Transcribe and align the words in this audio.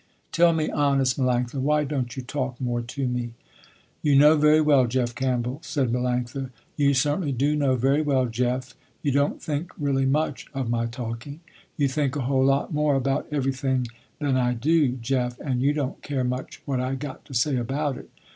Tell 0.31 0.51
me 0.51 0.67
honest 0.71 1.19
Melanctha, 1.19 1.61
why 1.61 1.83
don't 1.83 2.17
you 2.17 2.23
talk 2.23 2.59
more 2.59 2.81
to 2.81 3.07
me." 3.07 3.35
"You 4.01 4.15
know 4.15 4.35
very 4.35 4.59
well 4.59 4.87
Jeff 4.87 5.13
Campbell," 5.13 5.59
said 5.61 5.91
Melanctha 5.91 6.49
"You 6.75 6.95
certainly 6.95 7.31
do 7.31 7.55
know 7.55 7.75
very 7.75 8.01
well 8.01 8.25
Jeff, 8.25 8.73
you 9.03 9.11
don't 9.11 9.39
think 9.39 9.71
really 9.77 10.07
much, 10.07 10.47
of 10.55 10.71
my 10.71 10.87
talking. 10.87 11.41
You 11.77 11.87
think 11.87 12.15
a 12.15 12.21
whole 12.21 12.43
lot 12.45 12.73
more 12.73 12.95
about 12.95 13.27
everything 13.31 13.85
than 14.17 14.37
I 14.37 14.53
do 14.55 14.93
Jeff, 14.93 15.39
and 15.39 15.61
you 15.61 15.71
don't 15.71 16.01
care 16.01 16.23
much 16.23 16.63
what 16.65 16.79
I 16.79 16.95
got 16.95 17.23
to 17.25 17.35
say 17.35 17.57
about 17.57 17.95
it. 17.99 18.09